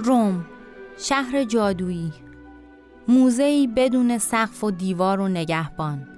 [0.00, 0.44] روم
[0.98, 2.12] شهر جادویی.
[3.08, 6.08] موزهی بدون سقف و دیوار و نگهبان.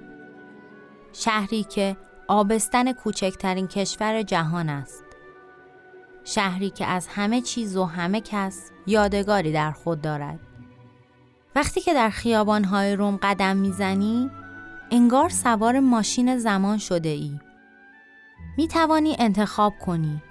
[1.13, 1.97] شهری که
[2.27, 5.03] آبستن کوچکترین کشور جهان است.
[6.23, 10.39] شهری که از همه چیز و همه کس یادگاری در خود دارد.
[11.55, 14.31] وقتی که در خیابانهای روم قدم می‌زنی
[14.91, 17.39] انگار سوار ماشین زمان شده ای
[18.57, 20.21] می توانی انتخاب کنی.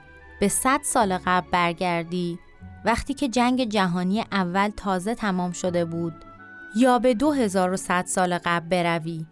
[0.40, 2.38] به صد سال قبل برگردی
[2.84, 6.14] وقتی که جنگ جهانی اول تازه تمام شده بود
[6.76, 9.26] یا به 2100 سال قبل بروی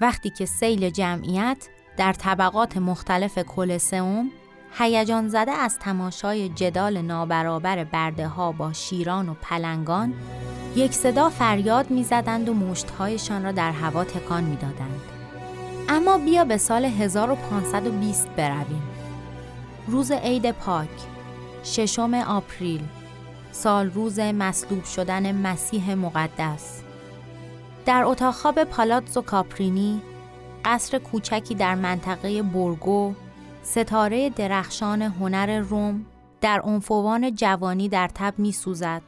[0.00, 4.30] وقتی که سیل جمعیت در طبقات مختلف کلسئوم
[4.78, 10.14] هیجان زده از تماشای جدال نابرابر برده ها با شیران و پلنگان
[10.76, 15.00] یک صدا فریاد می‌زدند و مشتهایشان را در هوا تکان می‌دادند.
[15.88, 18.82] اما بیا به سال 1520 برویم.
[19.88, 20.88] روز عید پاک
[21.64, 22.82] ششم آپریل
[23.52, 26.82] سال روز مصلوب شدن مسیح مقدس
[27.86, 30.02] در اتاق خواب پالاتزو کاپرینی
[30.64, 33.14] قصر کوچکی در منطقه بورگو
[33.62, 36.06] ستاره درخشان هنر روم
[36.40, 39.02] در عنفوان جوانی در تب می سوزد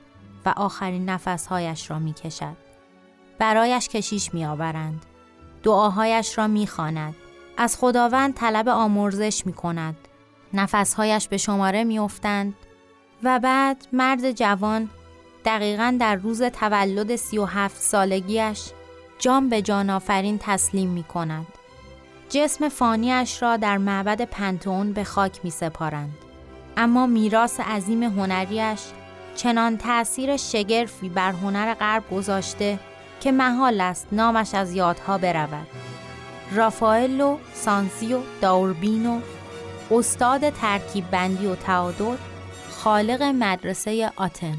[0.47, 2.57] و آخرین نفسهایش را می کشد.
[3.39, 5.07] برایش کشیش می آورند.
[5.63, 7.15] دعاهایش را می خاند.
[7.57, 9.97] از خداوند طلب آمرزش می کند.
[10.53, 12.55] نفسهایش به شماره می افتند
[13.23, 14.91] و بعد مرد جوان
[15.45, 18.71] دقیقا در روز تولد سی و هفت سالگیش
[19.19, 21.47] جام به جان آفرین تسلیم می کند.
[22.29, 26.15] جسم فانیش را در معبد پنتون به خاک می سپارند.
[26.77, 28.81] اما میراث عظیم هنریش
[29.37, 32.79] چنان تأثیر شگرفی بر هنر غرب گذاشته
[33.21, 35.67] که محال است نامش از یادها برود.
[36.53, 39.21] رافائلو سانسیو داوربینو
[39.91, 42.17] استاد ترکیب بندی و تعادل
[42.71, 44.57] خالق مدرسه آتن.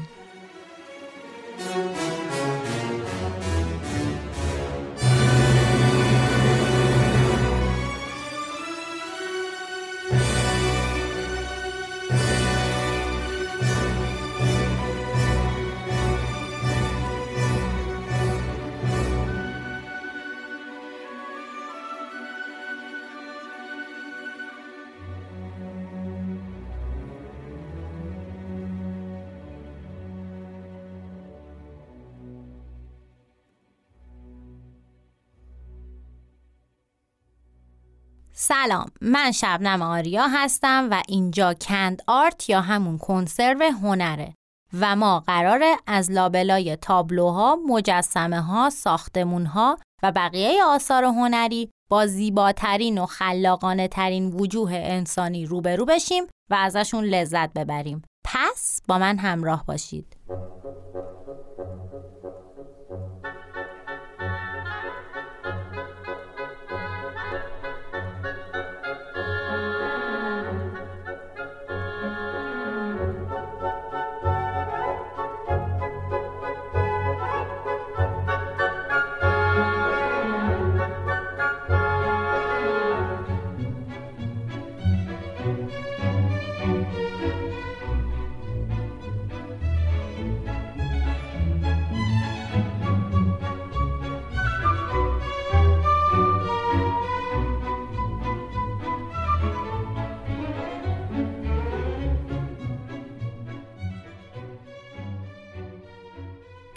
[38.48, 44.34] سلام من شبنم آریا هستم و اینجا کند آرت یا همون کنسرو هنره
[44.80, 52.06] و ما قراره از لابلای تابلوها، مجسمه ها، ساختمون ها و بقیه آثار هنری با
[52.06, 58.02] زیباترین و خلاقانه ترین وجوه انسانی روبرو بشیم و ازشون لذت ببریم.
[58.24, 60.16] پس با من همراه باشید.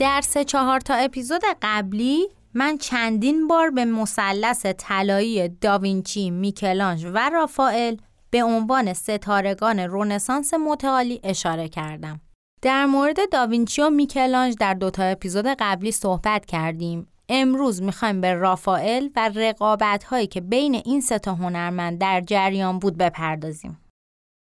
[0.01, 7.29] در سه چهار تا اپیزود قبلی من چندین بار به مثلث طلایی داوینچی، میکلانج و
[7.29, 7.95] رافائل
[8.29, 12.21] به عنوان ستارگان رونسانس متعالی اشاره کردم.
[12.61, 17.07] در مورد داوینچی و میکلانج در دوتا اپیزود قبلی صحبت کردیم.
[17.29, 22.79] امروز می‌خوایم به رافائل و رقابت هایی که بین این سه تا هنرمند در جریان
[22.79, 23.81] بود بپردازیم.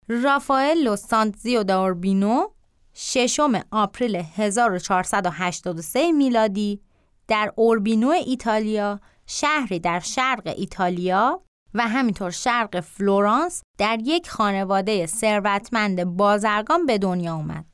[0.09, 2.47] رافائل لو سانتزیو داوربینو
[2.95, 6.81] ششم April 1483 میلادی
[7.29, 11.43] در اوربینو ایتالیا شهری در شرق ایتالیا
[11.75, 17.65] و همینطور شرق فلورانس در یک خانواده ثروتمند بازرگان به دنیا اومد.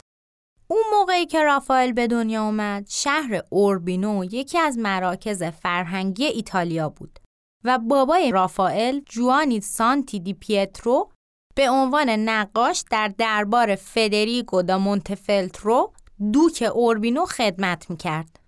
[0.69, 7.19] اون موقعی که رافائل به دنیا اومد شهر اوربینو یکی از مراکز فرهنگی ایتالیا بود
[7.65, 11.11] و بابای رافائل جوانی سانتی دی پیترو
[11.57, 15.93] به عنوان نقاش در دربار فدریگو دا مونتفلترو
[16.33, 18.41] دوک اوربینو خدمت می‌کرد.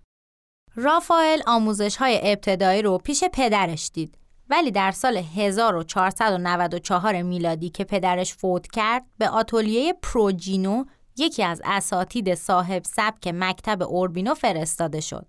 [0.75, 4.17] رافائل آموزش های ابتدایی رو پیش پدرش دید
[4.49, 10.83] ولی در سال 1494 میلادی که پدرش فوت کرد به آتولیه پروجینو
[11.17, 15.25] یکی از اساتید صاحب سبک مکتب اوربینو فرستاده شد.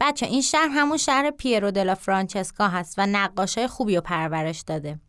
[0.00, 5.00] بچه این شهر همون شهر پیرو دلا فرانچسکا هست و نقاشای خوبی رو پرورش داده.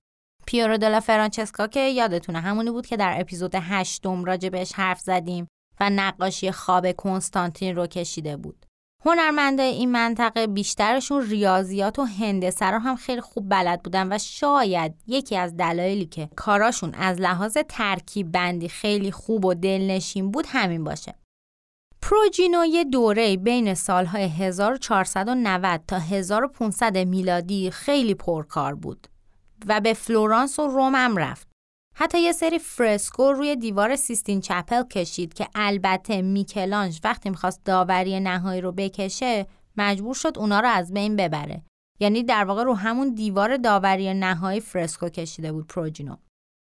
[0.46, 5.48] پیرو دلا فرانچسکا که یادتونه همونی بود که در اپیزود هشتم راجع بهش حرف زدیم
[5.80, 8.66] و نقاشی خواب کنستانتین رو کشیده بود.
[9.06, 14.94] هنرمنده این منطقه بیشترشون ریاضیات و هندسه رو هم خیلی خوب بلد بودن و شاید
[15.08, 20.84] یکی از دلایلی که کاراشون از لحاظ ترکیب بندی خیلی خوب و دلنشین بود همین
[20.84, 21.16] باشه.
[22.02, 29.08] پروژینو یه دوره بین سالهای 1490 تا 1500 میلادی خیلی پرکار بود
[29.66, 31.48] و به فلورانس و روم هم رفت.
[31.96, 38.20] حتی یه سری فرسکو روی دیوار Sistine Chapel کشید که البته میکلانج وقتی می‌خواست داوری
[38.20, 39.48] نهایی رو بکشه
[39.78, 41.64] مجبور شد اونا رو از بین ببره.
[42.00, 46.16] یعنی در واقع رو همون دیوار داوری نهایی فرسکو کشیده بود پروژینو.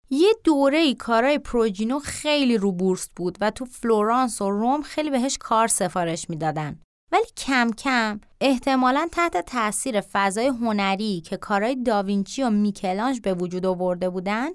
[0.10, 5.10] یه دوره ای کارای پروژینو خیلی رو بورس بود و تو فلورانس و روم خیلی
[5.10, 6.80] بهش کار سفارش می‌دادن.
[7.12, 13.66] ولی کم کم احتمالا تحت تاثیر فضای هنری که کارای داوینچی و میکلانج به وجود
[13.66, 14.50] آورده بودن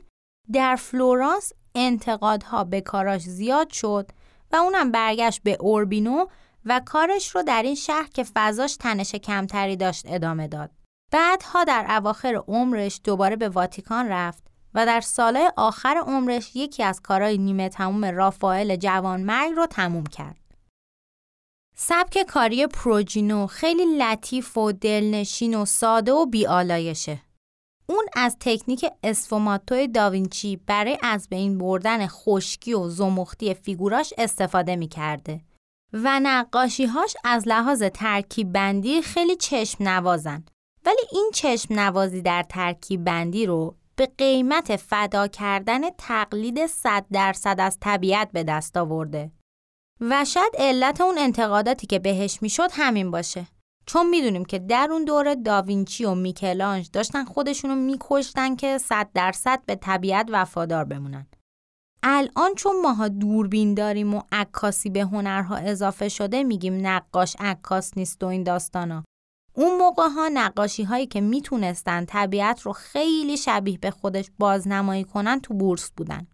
[0.53, 4.11] در فلورانس انتقادها به کاراش زیاد شد
[4.53, 6.27] و اونم برگشت به اوربینو
[6.65, 10.71] و کارش رو در این شهر که فضاش تنش کمتری داشت ادامه داد.
[11.13, 17.01] بعدها در اواخر عمرش دوباره به واتیکان رفت و در ساله آخر عمرش یکی از
[17.01, 20.46] کارهای نیمه تموم رافائل جوانمرگ رو تموم کرد.
[21.79, 27.23] سبک کاری پروژینو خیلی لطیف و دلنشین و ساده و بیالایشه.
[27.87, 34.89] اون از تکنیک اسفوماتو داوینچی برای از بین بردن خشکی و زمختی فیگوراش استفاده می
[34.89, 35.41] کرده
[35.93, 40.45] و نقاشیهاش از لحاظ ترکیب بندی خیلی چشم نوازن
[40.87, 47.57] ولی این چشم نوازی در ترکیب بندی رو به قیمت فدا کردن تقلید 100 درصد
[47.59, 49.31] از طبیعت به دست آورده
[50.01, 53.47] و شاید علت اون انتقاداتی که بهش می‌شد همین باشه
[53.87, 59.63] چون می‌دونیم که در اون دوره داوینچی و میکلانج داشتن خودشونو میکشتن که صد درصد
[59.67, 61.27] به طبیعت وفادار بمونن.
[62.03, 68.23] الان چون ماها دوربین داریم و عکاسی به هنرها اضافه شده میگیم نقاش عکاس نیست
[68.23, 69.05] و این داستانا.
[69.55, 75.41] اون موقع ها نقاشی هایی که می‌تونستن طبیعت رو خیلی شبیه به خودش بازنمایی کنن
[75.41, 76.27] تو بورس بودن.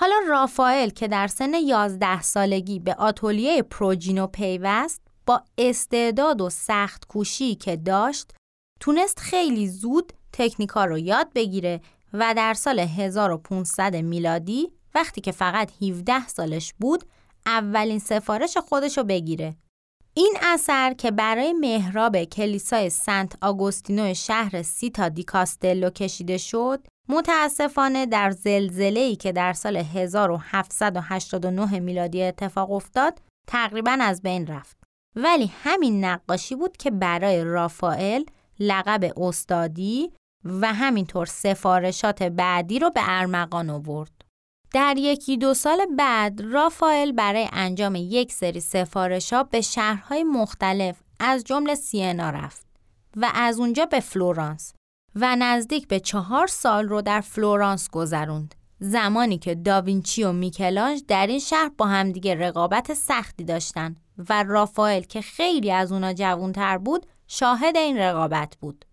[0.00, 7.06] حالا رافائل که در سن 11 سالگی به آتولیه پروجینو پیوست با استعداد و سخت
[7.06, 8.34] کوشی که داشت
[8.80, 11.80] تونست خیلی زود تکنیکا رو یاد بگیره
[12.12, 17.04] و در سال 1500 میلادی وقتی که فقط 17 سالش بود
[17.46, 19.56] اولین سفارش خودش رو بگیره.
[20.14, 28.06] این اثر که برای محراب کلیسای سنت آگوستینو شهر سیتا دی کاستلو کشیده شد متاسفانه
[28.06, 34.76] در زلزله‌ای که در سال 1789 میلادی اتفاق افتاد تقریبا از بین رفت.
[35.16, 38.22] ولی همین نقاشی بود که برای رافائل
[38.60, 40.12] لقب استادی
[40.44, 44.12] و همینطور سفارشات بعدی رو به ارمغان آورد.
[44.72, 51.44] در یکی دو سال بعد رافائل برای انجام یک سری سفارشات به شهرهای مختلف از
[51.44, 52.66] جمله سینا رفت
[53.16, 54.74] و از اونجا به فلورانس
[55.14, 58.54] و نزدیک به چهار سال رو در فلورانس گذروند.
[58.80, 63.96] زمانی که داوینچی و میکلانج در این شهر با همدیگه رقابت سختی داشتن
[64.28, 68.84] و رافائل که خیلی از اونا جوانتر بود شاهد این رقابت بود.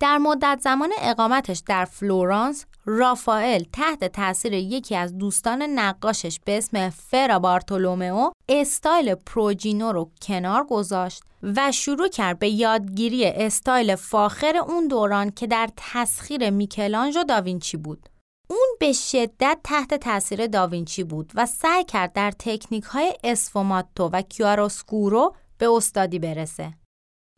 [0.00, 6.90] در مدت زمان اقامتش در فلورانس رافائل تحت تاثیر یکی از دوستان نقاشش به اسم
[6.90, 14.88] فرا بارتولومئو استایل پروجینو رو کنار گذاشت و شروع کرد به یادگیری استایل فاخر اون
[14.88, 18.08] دوران که در تسخیر میکلانژ و داوینچی بود.
[18.50, 24.22] اون به شدت تحت تاثیر داوینچی بود و سعی کرد در تکنیک های اسفوماتو و
[24.22, 26.74] کیاروسکورو به استادی برسه.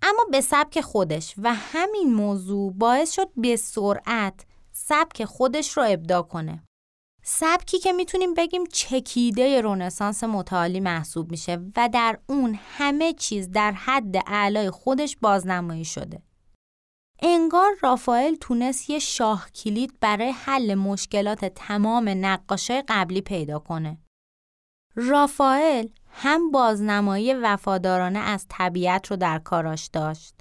[0.03, 6.23] اما به سبک خودش و همین موضوع باعث شد به سرعت سبک خودش رو ابدا
[6.23, 6.63] کنه.
[7.23, 13.73] سبکی که می‌تونیم بگیم چکیده رونسانس متعالی محسوب میشه و در اون همه چیز در
[13.73, 16.23] حد اعلای خودش بازنمایی شده.
[17.23, 23.99] انگار رافائل تونست یه شاه کلید برای حل مشکلات تمام نقاشای قبلی پیدا کنه.
[24.95, 30.35] رافائل هم بازنمایی وفادارانه از طبیعت رو در کاراش داشت.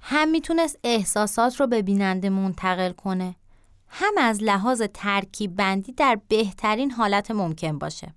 [0.00, 3.34] هم می‌تونست احساسات رو به بیننده منتقل کنه.
[3.88, 8.14] هم از لحاظ ترکیب بندی در بهترین حالت ممکن باشه.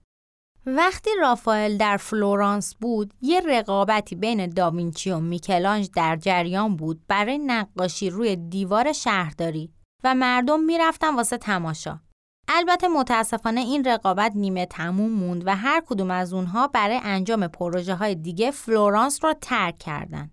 [0.65, 7.37] وقتی رافائل در فلورانس بود یه رقابتی بین داوینچی و میکلانج در جریان بود برای
[7.37, 11.99] نقاشی روی دیوار شهرداری و مردم می‌رفتن واسه تماشا
[12.47, 17.95] البته متاسفانه این رقابت نیمه تموم موند و هر کدوم از اونها برای انجام پروژه
[17.95, 20.31] های دیگه فلورانس را ترک کردند.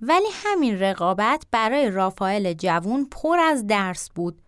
[0.00, 4.42] ولی همین رقابت برای رافائل جوون پر از درس بود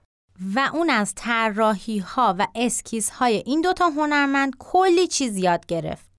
[0.54, 6.11] و اون از طراحی ها و اسکیس های این دوتا هنرمند کلی چیز یاد گرفت.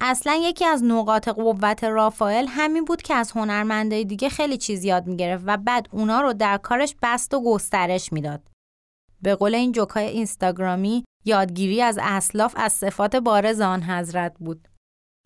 [0.00, 5.06] اصلا یکی از نقاط قوت رافائل همین بود که از هنرمندای دیگه خیلی چیز یاد
[5.06, 8.55] می‌گرفت و بعد اونا رو در کارش بست و گسترش می‌داد.
[9.26, 14.68] به قول این جوکای اینستاگرامی یادگیری از اسلاف از صفات بارز آن حضرت بود.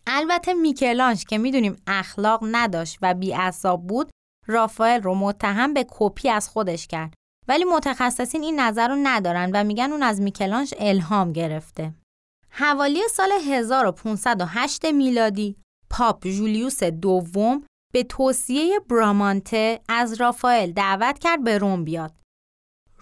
[0.06, 4.10] البته میکلانش که می‌دونیم اخلاق نداشت و بیعصاب بود
[4.48, 7.14] رافائل رو متهم به کپی از خودش کرد
[7.48, 11.94] ولی متخصصین این نظر رو ندارن و میگن اون از میکلانش الهام گرفته.
[12.50, 15.56] حوالی سال 1508 میلادی
[15.90, 22.19] پاپ جولیوس دوم به توصیه برامانته از رافائل دعوت کرد به روم بیاد.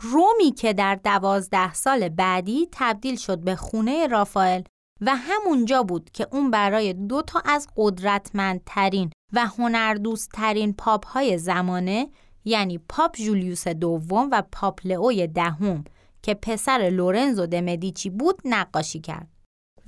[0.01, 4.63] رومی که در دوازده سال بعدی تبدیل شد به خونه رافائل
[5.01, 12.09] و همونجا بود که اون برای دو تا از قدرتمندترین و هنردوستترین پاپ های زمانه
[12.45, 15.85] یعنی پاپ جولیوس دوم و پاپ لئوی دهم
[16.23, 19.29] که پسر لورنزو دمدیچی بود نقاشی کرد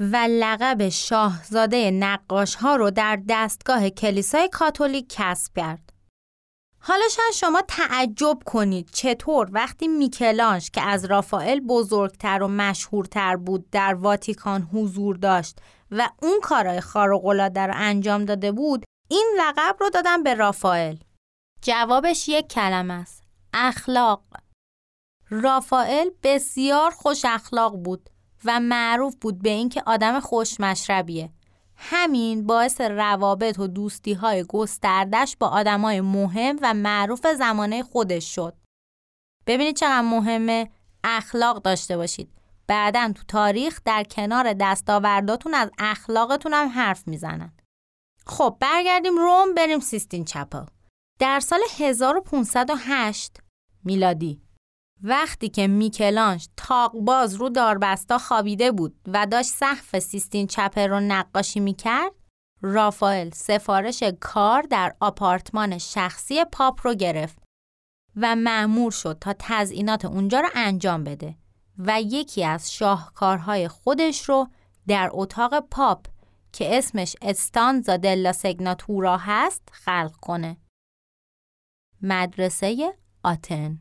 [0.00, 5.92] و لقب شاهزاده نقاش ها رو در دستگاه کلیسای کاتولیک کسب کرد.
[6.82, 13.70] حالا شاید شما تعجب کنید چطور وقتی میکلانش که از رافائل بزرگتر و مشهورتر بود
[13.70, 15.58] در واتیکان حضور داشت
[15.90, 20.96] و اون کارهای خارق‌العاده رو انجام داده بود این لقب رو دادن به رافائل.
[21.62, 23.22] جوابش یک کلمه است.
[23.54, 24.22] اخلاق.
[25.30, 28.10] رافائل بسیار خوش اخلاق بود
[28.44, 31.30] و معروف بود به اینکه آدم خوشمشربیه
[31.82, 38.56] همین باعث روابط و دوستی های گستردش با آدمای مهم و معروف زمانه خودش شد.
[39.46, 40.70] ببینید چقدر مهمه
[41.04, 42.32] اخلاق داشته باشید.
[42.66, 47.52] بعدا تو تاریخ در کنار دستاورداتون از اخلاقتون هم حرف می‌زنن.
[48.26, 50.64] خب برگردیم روم بریم سیستین چپل.
[51.18, 53.40] در سال 1508
[53.84, 54.42] میلادی
[55.02, 56.49] وقتی که میکلانش
[56.95, 62.12] باز رو داربستا خوابیده بود و داشت سقف سیستین چپر رو نقاشی می‌کرد
[62.62, 67.38] رافائل سفارش کار در آپارتمان شخصی پاپ رو گرفت
[68.16, 71.35] و معمور شد تا تزئینات اونجا رو انجام بده
[71.78, 74.49] و یکی از شاهکارهای خودش رو
[74.87, 76.07] در اتاق پاپ
[76.52, 80.57] که اسمش استانزا دلا سگناتورا هست خلق کنه.
[82.02, 82.92] مدرسه
[83.25, 83.78] آتن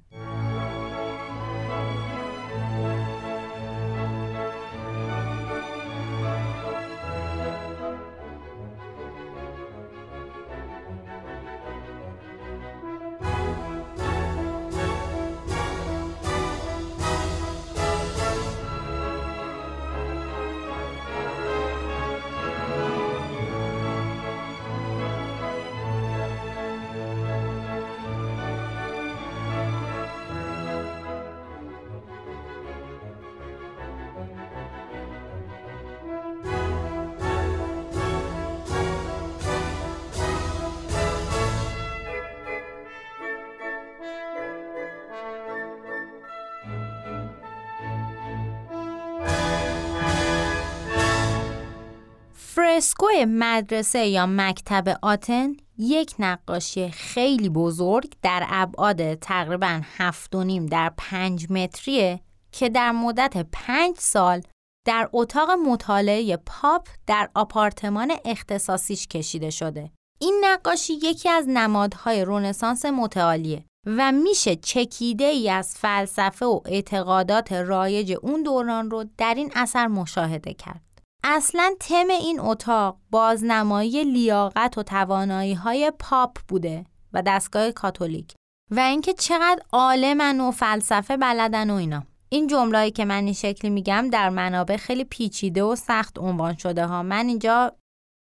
[52.99, 60.65] فرسکو مدرسه یا مکتب آتن یک نقاشی خیلی بزرگ در ابعاد تقریبا هفت و نیم
[60.65, 62.19] در پنج متریه
[62.51, 64.41] که در مدت پنج سال
[64.87, 69.91] در اتاق مطالعه پاپ در آپارتمان اختصاصیش کشیده شده.
[70.21, 77.51] این نقاشی یکی از نمادهای رونسانس متعالیه و میشه چکیده ای از فلسفه و اعتقادات
[77.51, 80.88] رایج اون دوران رو در این اثر مشاهده کرد.
[81.23, 88.33] اصلا تم این اتاق بازنمایی لیاقت و توانایی های پاپ بوده و دستگاه کاتولیک.
[88.71, 92.03] و اینکه چقدر عالمن و فلسفه بلدن و اینا.
[92.29, 96.85] این جمله‌ای که من این شکلی میگم در منابع خیلی پیچیده و سخت عنوان شده
[96.85, 97.03] ها.
[97.03, 97.75] من اینجا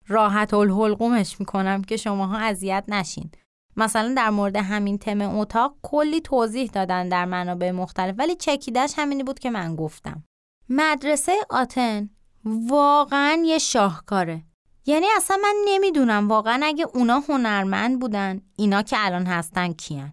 [0.07, 3.31] راحت الحلقومش می‌کنم که شماها اذیت نشین.
[3.77, 9.23] مثلا در مورد همین تم اتاق کلی توضیح دادن در منابع مختلف ولی چکیدش همینی
[9.23, 10.23] بود که من گفتم.
[10.69, 12.09] مدرسه آتن
[12.45, 14.43] واقعا یه شاهکاره.
[14.85, 20.11] یعنی اصلا من نمی‌دونم واقعا اگه اونا هنرمند بودن اینا که الان هستن کیان؟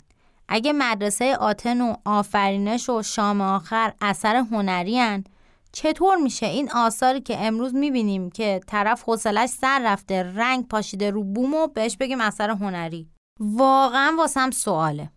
[0.49, 5.25] اگه مدرسه آتن و آفرینش و شام آخر اثر هنری هن،
[5.73, 11.25] چطور میشه این آثاری که امروز می‌بینیم که طرف حوصلش سر رفته رنگ پاشیده رو
[11.25, 13.09] بوم و بهش بگیم اثر هنری؟
[13.41, 15.11] واقعا واسم سواله.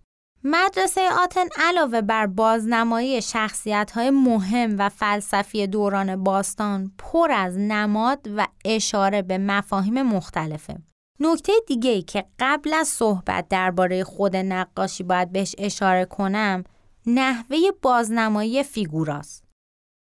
[0.48, 8.28] مدرسه آتن علاوه بر بازنمایی شخصیت های مهم و فلسفی دوران باستان پر از نماد
[8.38, 10.78] و اشاره به مفاهیم مختلفه.
[11.20, 16.64] نکته دیگه ای که قبل از صحبت درباره خود نقاشی باید بهش اشاره کنم
[17.06, 19.44] نحوه بازنمایی فیگوراست.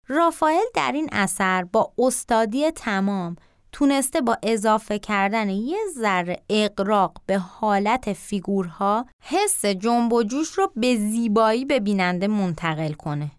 [0.07, 3.35] رافائل در این اثر با استادی تمام
[3.73, 10.71] تونسته با اضافه کردن یه ذره اقراق به حالت فیگورها حس جنب و جوش رو
[10.75, 13.31] به زیبایی به بیننده منتقل کنه.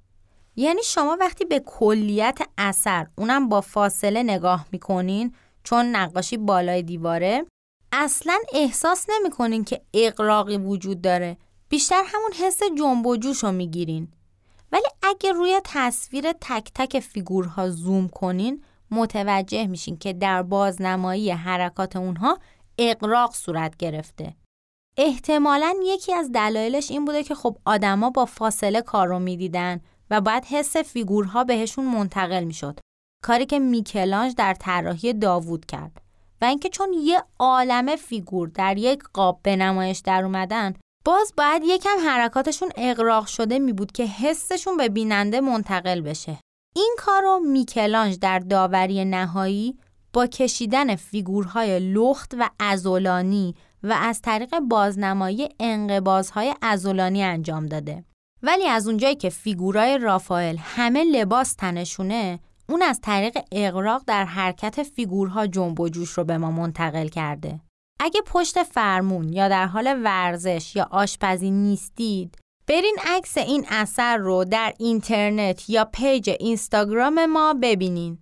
[0.56, 7.46] یعنی شما وقتی به کلیت اثر اونم با فاصله نگاه می‌کنین چون نقاشی بالای دیواره
[7.92, 11.36] اصلا احساس نمی‌کنین که اقراقی وجود داره
[11.68, 14.08] بیشتر همون حس جنب و جوش رو می‌گیرین
[14.72, 21.96] ولی اگه روی تصویر تک تک فیگورها زوم کنین متوجه میشین که در بازنمایی حرکات
[21.96, 22.38] اونها
[22.78, 24.34] اقراق صورت گرفته.
[24.98, 30.20] احتمالا یکی از دلایلش این بوده که خب آدما با فاصله کار رو می‌دیدن و
[30.20, 32.80] باید حس فیگورها بهشون منتقل می‌شد.
[33.24, 36.00] کاری که میکلانج در طراحی داوود کرد.
[36.40, 40.74] و اینکه چون یه عالم فیگور در یک قاب به نمایش در اومدن
[41.04, 46.38] باز باید یکم حرکاتشون اغراق شده می بود که حسشون به بیننده منتقل بشه.
[46.76, 49.78] این کار رو میکلانج در داوری نهایی
[50.12, 58.04] با کشیدن فیگورهای لخت و عضلانی و از طریق بازنمایی انقباض‌های عضلانی انجام داده.
[58.42, 62.38] ولی از اونجایی که فیگورای رافائل همه لباس تنشونه
[62.68, 67.60] اون از طریق اغراق در حرکت فیگورها جنب و جوش رو به ما منتقل کرده.
[68.00, 74.44] اگه پشت فرمون یا در حال ورزش یا آشپزی نیستید برین عکس این اثر رو
[74.44, 78.18] در اینترنت یا پیج اینستاگرام ما ببینین.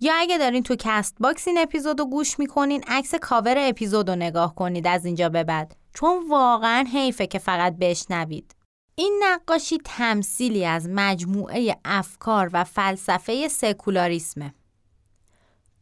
[0.00, 4.54] یا اگه دارین تو Castbox این اپیزود رو گوش می‌کنین عکس کاور اپیزود رو نگاه
[4.54, 8.54] کنید از اینجا به بعد چون واقعا حیفه که فقط بشنوید.
[8.94, 14.54] این نقاشی تمثیلی از مجموعه افکار و فلسفه سکولاریسمه.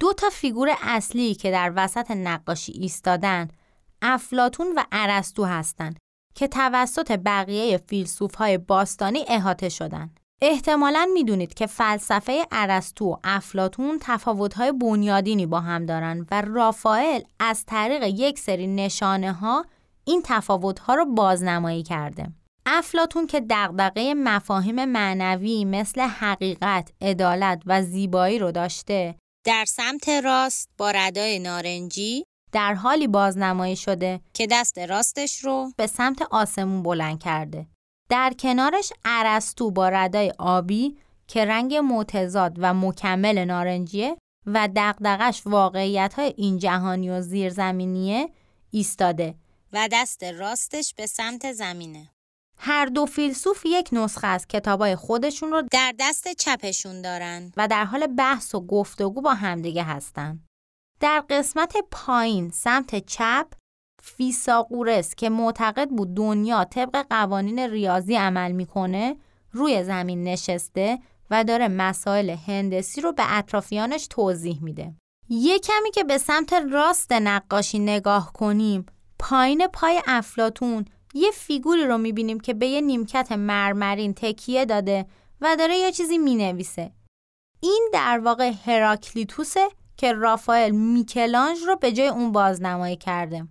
[0.01, 3.49] دو تا فیگور اصلی که در وسط نقاشی ایستادن
[4.03, 5.99] افلاتون و ارسطو هستند
[6.35, 10.11] که توسط بقیه فیلسوف های باستانی احاطه شدن.
[10.43, 17.65] احتمالا می‌دونید که فلسفه ارسطو و افلاتون تفاوت‌های بنیادینی با هم دارن و رافائل از
[17.67, 19.65] طریق یک سری نشانه ها
[20.05, 22.27] این تفاوت‌ها رو بازنمایی کرده.
[22.67, 29.15] افلاتون که دغدغه مفاهیم معنوی مثل حقیقت، عدالت و زیبایی رو داشته
[29.47, 35.87] در سمت راست با ردای نارنجی در حالی بازنمایی شده که دست راستش رو به
[35.87, 37.67] سمت آسمون بلند کرده.
[38.09, 46.15] در کنارش ارسطو با ردای آبی که رنگ متضاد و مکمل نارنجیه و دقدقش واقعیت
[46.15, 48.29] های این جهانی و زیرزمینیه
[48.71, 49.35] ایستاده
[49.73, 52.11] و دست راستش به سمت زمینه.
[52.59, 57.85] هر دو فیلسوف یک نسخه از کتابای خودشون رو در دست چپشون دارن و در
[57.85, 60.41] حال بحث و گفتگو با همدیگه هستن.
[61.01, 63.47] در قسمت پایین سمت چپ
[64.03, 69.17] فیساقورس که معتقد بود دنیا طبق قوانین ریاضی عمل می‌کنه
[69.53, 70.99] روی زمین نشسته
[71.31, 74.95] و داره مسائل هندسی رو به اطرافیانش توضیح میده.
[75.29, 78.87] یه کمی که به سمت راست نقاشی نگاه کنیم
[79.19, 80.85] پایین پای افلاتون
[81.15, 85.07] یه فیگوری رو می‌بینیم که به یه نیمکت مرمرین تکیه داده
[85.41, 86.93] و داره یه چیزی می‌نویسه.
[87.61, 89.69] این در واقع هراکلیتوسه
[90.01, 93.49] که رافائل میکلانج رو به جای اون بازنمایی کرده.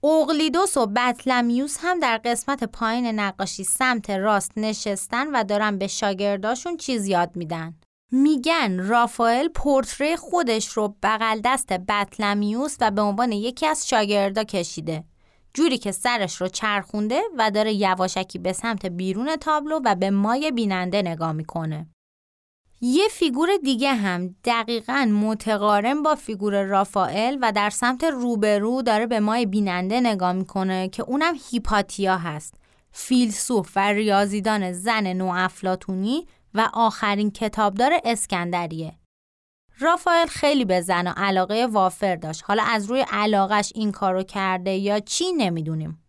[0.00, 6.76] اوغلیدوس و بطلمیوس هم در قسمت پایین نقاشی سمت راست نشستن و دارن به شاگرداشون
[6.76, 7.74] چیز یاد میدن.
[8.12, 15.04] میگن رافائل پورتری خودش رو بغل دست بطلمیوس و به عنوان یکی از شاگردا کشیده.
[15.54, 20.50] جوری که سرش رو چرخونده و داره یواشکی به سمت بیرون تابلو و به مای
[20.50, 21.93] بیننده نگاه می‌کنه.
[22.80, 29.20] یه فیگور دیگه هم دقیقا متقارن با فیگور رافائل و در سمت روبرو داره به
[29.20, 32.54] مای بیننده نگاه می‌کنه که اونم هیپاتیا هست.
[32.92, 38.92] فیلسوف و ریاضیدان زن نو افلاتونی و آخرین کتابدار اسکندریه.
[39.78, 42.42] رافائل خیلی به زن و علاقه وافر داشت.
[42.44, 46.03] حالا از روی علاقش این کارو کرده یا چی نمی‌دونیم.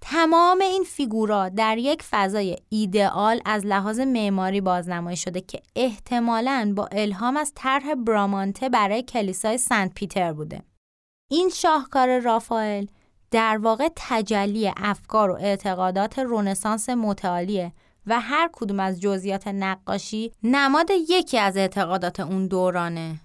[0.00, 6.88] تمام این فیگورا در یک فضای ایدئال از لحاظ معماری بازنمایی شده که احتمالاً با
[6.92, 10.62] الهام از طرح برامانته برای کلیسای سنت پیتر بوده.
[11.30, 12.86] این شاهکار رافائل
[13.30, 17.72] در واقع تجلی افکار و اعتقادات رونسانس متعالیه
[18.06, 23.20] و هر کدوم از جزئیات نقاشی نماد یکی از اعتقادات اون دورانه.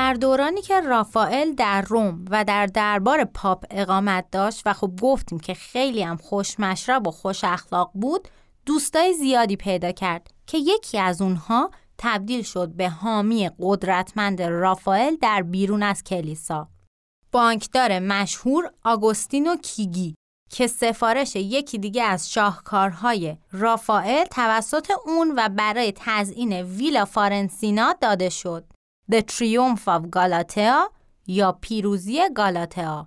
[0.00, 5.40] در دورانی که رافائل در روم و در دربار پاپ اقامت داشت و خب گفتیم
[5.40, 8.28] که خیلی هم خوش مشرب و خوش اخلاق بود
[8.66, 15.42] دوستای زیادی پیدا کرد که یکی از اونها تبدیل شد به حامی قدرتمند رافائل در
[15.42, 16.68] بیرون از کلیسا.
[17.32, 20.14] بانکدار مشهور آگوستینو کیگی
[20.50, 28.28] که سفارش یکی دیگه از شاهکارهای رافائل توسط اون و برای تزیین ویلا فارنسینا داده
[28.28, 28.64] شد.
[29.10, 30.90] The Triumph of Galatea
[31.26, 33.06] یا پیروزی گالاتئا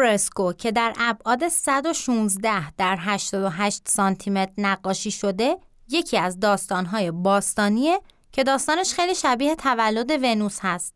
[0.00, 5.56] فرسکو که در ابعاد 116 در 88 سانتی متر نقاشی شده
[5.88, 8.00] یکی از داستانهای باستانیه
[8.32, 10.94] که داستانش خیلی شبیه تولد ونوس هست.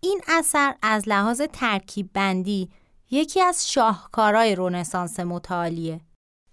[0.00, 2.70] این اثر از لحاظ ترکیب بندی
[3.10, 6.00] یکی از شاهکارهای رونسانس متعالیه.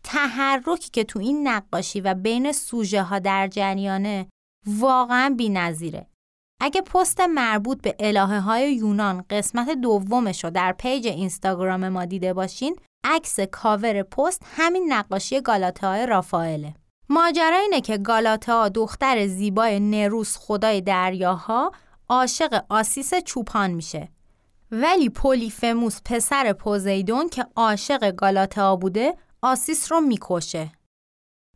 [0.04, 4.28] تحرکی که تو این نقاشی و بین سوژه ها در جریانه
[4.68, 6.08] واقعا بی نظیره.
[6.64, 12.34] اگه پست مربوط به الهه های یونان قسمت دومش رو در پیج اینستاگرام ما دیده
[12.34, 15.42] باشین عکس کاور پست همین نقاشی
[15.82, 16.74] های رافائله.
[17.10, 21.72] ماجرا اینه که گالاتا دختر زیبای نروس خدای دریاها
[22.10, 24.10] عاشق آسیس چوپان میشه.
[24.72, 30.72] ولی پولیفموس پسر پوزیدون که عاشق گالاتا بوده آسیس رو می‌کشه.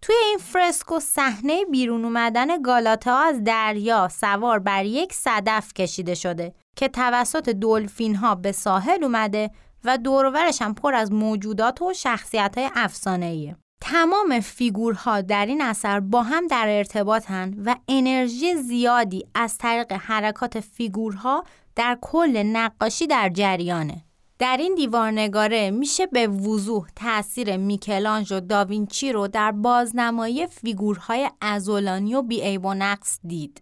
[0.05, 6.53] توی این فرسکو صحنه بیرون اومدن گالاتا از دریا سوار بر یک صدف کشیده شده
[6.75, 9.51] که توسط دلفین ها به ساحل اومده
[9.83, 13.55] و دورورش هم پر از موجودات و شخصیت های.
[13.81, 20.59] تمام فیگورها در این اثر با هم در ارتباطن و انرژی زیادی از طریق حرکات
[20.59, 21.43] فیگورها
[21.75, 24.05] در کل نقاشی در جریانه.
[24.39, 32.15] در این دیوارنگاره میشه به وضوح تاثیر میکلانج و داوینچی رو در بازنمایی فیگورهای ازولانی
[32.15, 33.61] و بیعیب و نقص دید.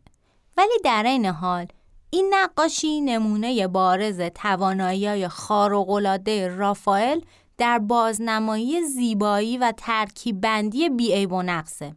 [0.58, 1.68] ولی در این حال
[2.10, 7.22] این نقاشی نمونه بارز توانایی خارق‌العاده رافائل
[7.58, 11.96] در بازنمایی زیبایی و ترکیب بندی بیعیب و نقصه.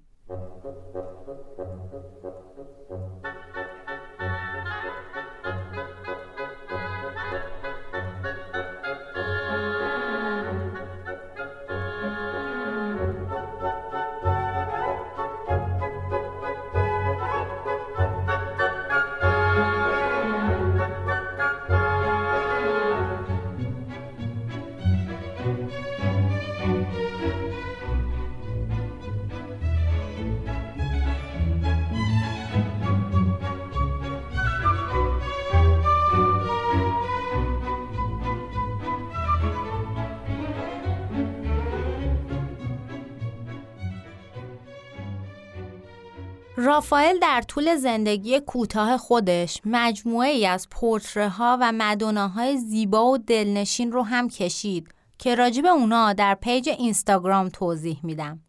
[46.59, 53.19] رافائل در طول زندگی کوتاه خودش مجموعه ای از پورتره ها و مدوناهای زیبا و
[53.19, 54.89] دلنشین رو هم کشید
[55.19, 58.41] که راجب اونا در پیج اینستاگرام توضیح میدم.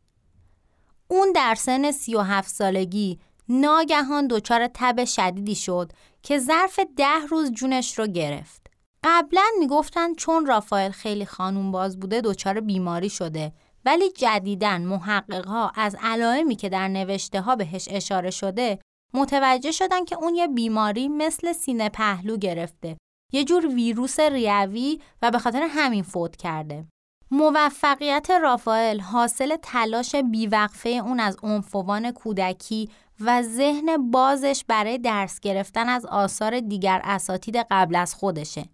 [1.07, 5.91] اون در سن 37 سالگی ناگهان دچار تب شدیدی شد
[6.23, 8.67] که ظرف ده روز جونش رو گرفت.
[9.03, 13.51] قبلا می‌گفتن چون رافائل خیلی خانوم باز بوده دچار بیماری شده
[13.87, 18.79] ولی جدیدن محققها از علائمی که در نوشته ها بهش اشاره شده
[19.13, 22.97] متوجه شدن که اون یه بیماری مثل سینه پهلو گرفته
[23.33, 26.85] یه جور ویروس ریوی و به خاطر همین فوت کرده
[27.31, 35.89] موفقیت رافائل حاصل تلاش بیوقفه اون از عنفوان کودکی و ذهن بازش برای درس گرفتن
[35.89, 38.69] از آثار دیگر اساتید قبل از خودشه.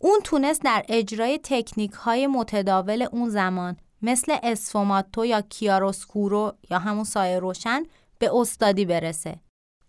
[0.00, 7.04] اون تونست در اجرای تکنیک های متداول اون زمان مثل اسفوماتو یا کیاروسکورو یا همون
[7.04, 7.82] سایه روشن
[8.18, 9.40] به استادی برسه.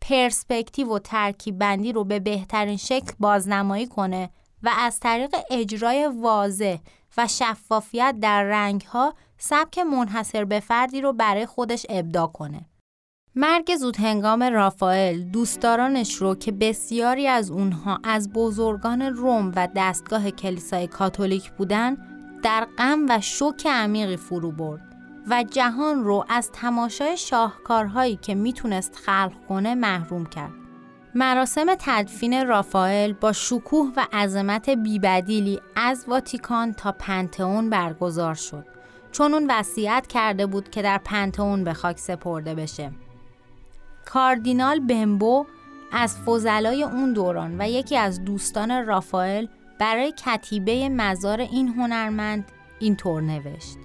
[0.02, 4.30] پرسپکتیو و ترکیب بندی رو به بهترین شکل بازنمایی کنه
[4.64, 6.78] و از طریق اجرای واضح
[7.18, 12.66] و شفافیت در رنگ ها سبک منحصر به فردی رو برای خودش ابدا کنه.
[13.36, 20.32] مرگ زود هنگام رافائل دوستدارانش رو که بسیاری از اونها از بزرگان روم و دستگاه
[20.32, 22.15] کلیسای کاتولیک بودن
[22.46, 24.82] در غم و شوک عمیقی فرو برد
[25.30, 30.52] و جهان رو از تماشای شاهکارهایی که می‌تونست خلق کنه محروم کرد.
[31.16, 38.66] مراسم تدفین رافائل با شکوه و عظمت بیبدیلی از واتیکان تا پنتئون برگزار شد
[39.12, 42.92] چون اون وصیت کرده بود که در پنتئون به خاک سپرده بشه.
[44.06, 45.46] کاردینال بمبو
[45.92, 49.48] از فضلای اون دوران و یکی از دوستان رافائل
[49.80, 53.78] برای کتیبه مزار این هنرمند اینطور نوشت.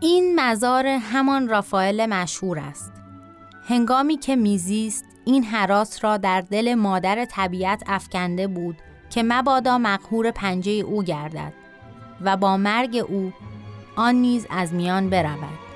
[0.00, 2.92] این مزار همان رافائل مشهور است.
[3.68, 8.76] هنگامی که میزیست این حراس را در دل مادر طبیعت افکنده بود
[9.10, 11.52] که مبادا مقهور پنجه او گردد
[12.20, 13.32] و با مرگ او
[13.96, 15.67] آن نیز از میان برود.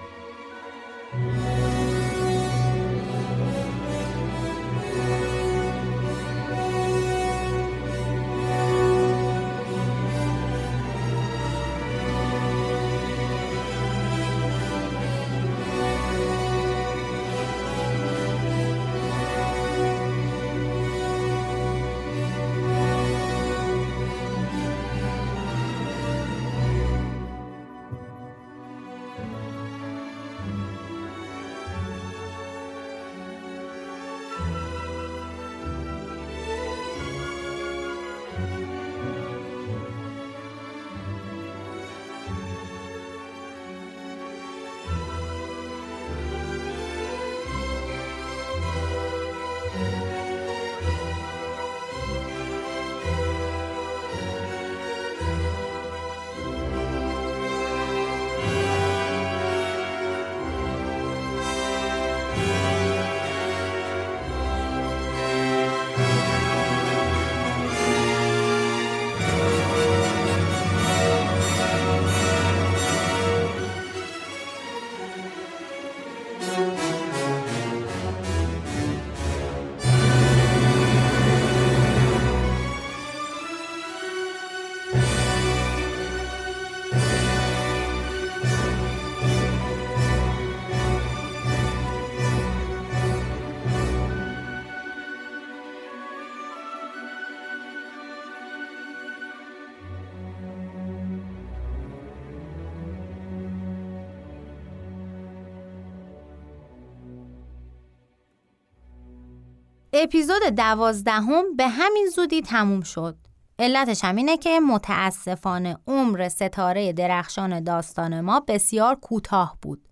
[109.95, 113.17] اپیزود دوازدهم به همین زودی تموم شد.
[113.59, 119.89] علتش هم اینه که متاسفانه عمر ستاره درخشان داستان ما بسیار کوتاه بود.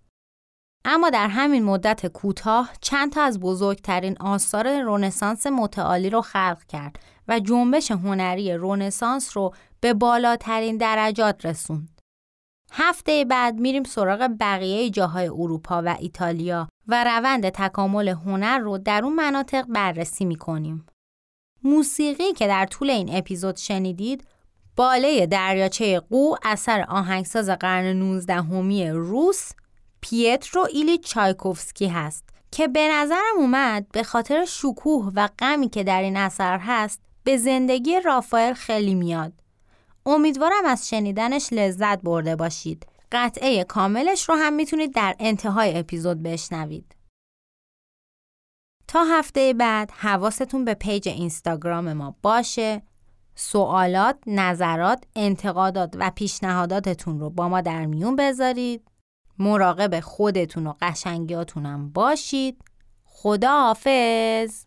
[0.84, 6.98] اما در همین مدت کوتاه چند تا از بزرگترین آثار رونسانس متعالی رو خلق کرد
[7.28, 11.99] و جنبش هنری رونسانس رو به بالاترین درجات رسوند.
[12.72, 19.04] هفته بعد میریم سراغ بقیه جاهای اروپا و ایتالیا و روند تکامل هنر رو در
[19.04, 20.86] اون مناطق بررسی می‌کنیم.
[21.64, 24.24] موسیقی که در طول این اپیزود شنیدید
[24.76, 29.50] باله دریاچه قو اثر آهنگساز قرن 19 همی روس
[30.00, 36.02] پیترو ایلی چایکوفسکی هست که به نظرم اومد به خاطر شکوه و غمی که در
[36.02, 39.32] این اثر هست به زندگی رافائل خیلی میاد
[40.06, 42.86] امیدوارم از شنیدنش لذت برده باشید.
[43.12, 46.96] قطعه کاملش رو هم می‌تونید در انتهای اپیزود بشنوید.
[48.88, 52.82] تا هفته بعد حواستون به پیج اینستاگرام ما باشه.
[53.34, 58.88] سوالات، نظرات، انتقادات و پیشنهاداتتون رو با ما در میون بذارید.
[59.38, 62.62] مراقب خودتون و قشنگیاتون هم باشید.
[63.04, 64.64] خدا حافظ